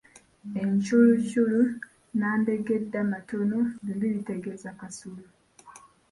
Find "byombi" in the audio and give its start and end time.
3.85-4.07